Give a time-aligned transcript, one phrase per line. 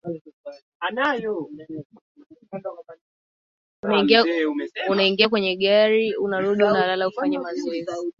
[4.89, 7.91] unaingia kwenye gari unarudi una lala hufanyi mazoezi